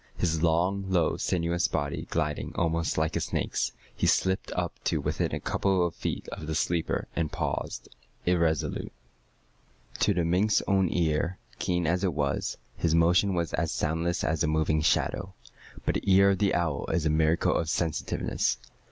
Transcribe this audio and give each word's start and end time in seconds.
His 0.17 0.41
long, 0.41 0.85
low, 0.89 1.15
sinuous 1.15 1.67
body 1.67 2.07
gliding 2.09 2.53
almost 2.55 2.97
like 2.97 3.15
a 3.15 3.19
snake's, 3.19 3.71
he 3.95 4.07
slipped 4.07 4.51
up 4.53 4.83
to 4.85 4.99
within 4.99 5.31
a 5.31 5.39
couple 5.39 5.85
of 5.85 5.93
feet 5.93 6.27
of 6.29 6.47
the 6.47 6.55
sleeper, 6.55 7.07
and 7.15 7.31
paused 7.31 7.87
irresolute. 8.25 8.91
To 9.99 10.11
the 10.15 10.25
mink's 10.25 10.63
own 10.67 10.89
ear, 10.91 11.37
keen 11.59 11.85
as 11.85 12.03
it 12.03 12.15
was, 12.15 12.57
his 12.75 12.95
motion 12.95 13.35
was 13.35 13.53
as 13.53 13.71
soundless 13.71 14.23
as 14.23 14.43
a 14.43 14.47
moving 14.47 14.81
shadow. 14.81 15.35
But 15.85 15.93
the 15.93 16.11
ear 16.11 16.31
of 16.31 16.39
the 16.39 16.55
owl 16.55 16.87
is 16.89 17.05
a 17.05 17.11
miracle 17.11 17.55
of 17.55 17.69
sensitiveness. 17.69 18.57